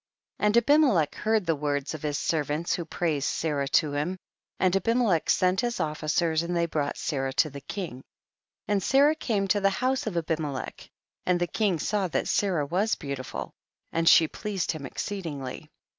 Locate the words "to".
3.67-3.91, 7.33-7.51, 9.49-9.61